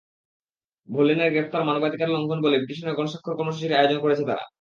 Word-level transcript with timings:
ভলিনের 0.89 1.29
গ্রেপ্তার 1.31 1.61
মানবাধিকার 1.65 2.09
লঙ্ঘন 2.09 2.39
বলে 2.41 2.57
পিটিশনে 2.61 2.91
গণস্বাক্ষর 2.93 3.37
কর্মসূচির 3.37 3.77
আয়োজন 3.79 3.99
করেছে 4.01 4.23
তারা। 4.29 4.43